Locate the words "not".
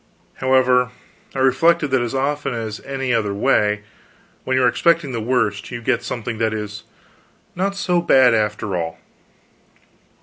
7.55-7.75